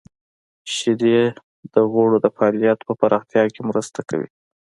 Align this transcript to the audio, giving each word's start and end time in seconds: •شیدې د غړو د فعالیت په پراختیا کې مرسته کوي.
•شیدې 0.75 1.19
د 1.73 1.75
غړو 1.91 2.17
د 2.21 2.27
فعالیت 2.35 2.79
په 2.87 2.93
پراختیا 3.01 3.43
کې 3.53 3.61
مرسته 3.69 3.99
کوي. 4.09 4.29